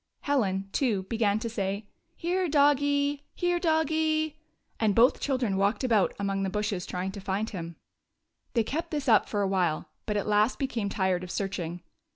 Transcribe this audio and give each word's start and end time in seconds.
Helen, 0.21 0.67
too, 0.71 1.03
began 1.03 1.37
to 1.37 1.47
say:" 1.47 1.85
Here, 2.15 2.49
doggie! 2.49 3.21
Here, 3.35 3.59
doggie!" 3.59 4.35
and 4.79 4.95
both 4.95 5.19
children 5.19 5.57
walked 5.57 5.83
about 5.83 6.15
among 6.17 6.41
the 6.41 6.49
bushes 6.49 6.87
trying 6.87 7.11
to 7.11 7.21
find 7.21 7.51
him. 7.51 7.75
They 8.55 8.63
kept 8.63 8.89
this 8.89 9.07
up 9.07 9.29
for 9.29 9.43
a 9.43 9.47
while, 9.47 9.89
but 10.07 10.17
at 10.17 10.25
last 10.25 10.57
be 10.57 10.65
came 10.65 10.89
tired 10.89 11.23
of 11.23 11.29
searching. 11.29 11.83